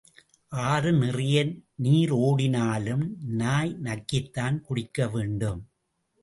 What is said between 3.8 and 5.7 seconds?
நக்கித்தான் குடிக்க வேண்டும்.